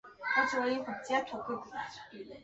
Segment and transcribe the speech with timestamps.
[0.03, 0.05] 以
[0.55, 1.39] 华丽画风见称。